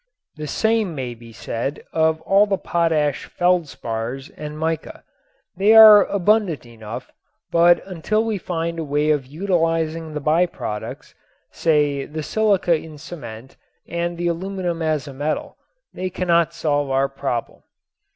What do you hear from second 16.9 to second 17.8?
problem.